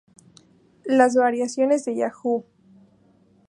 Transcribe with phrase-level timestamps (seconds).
[0.85, 2.43] Las variaciones de Yahoo!